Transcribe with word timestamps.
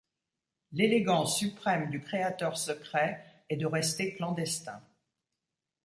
L'élégance 0.71 1.37
suprême 1.37 1.91
du 1.91 2.01
créateur 2.01 2.57
secret 2.57 3.23
est 3.49 3.55
de 3.57 3.67
rester 3.67 4.15
clandestin. 4.15 4.81